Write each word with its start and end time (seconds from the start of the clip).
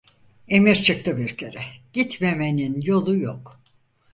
Emir 0.47 0.75
çıktı 0.75 1.17
bir 1.17 1.37
kere, 1.37 1.63
gitmemenin 1.93 2.81
yolu 2.81 3.15
yok! 3.17 3.59